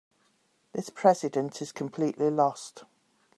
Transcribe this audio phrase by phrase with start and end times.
[0.73, 2.85] This president is completely lost.